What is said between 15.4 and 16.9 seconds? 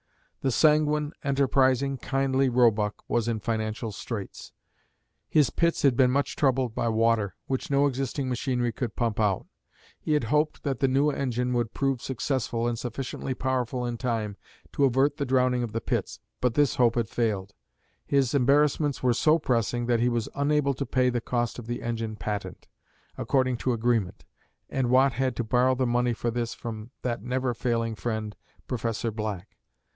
of the pits, but this